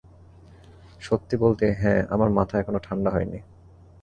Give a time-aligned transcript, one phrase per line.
[1.01, 3.39] সত্যি বলতে, হ্যাঁ, আমার মাথা এখনো ঠান্ডা হয়নি।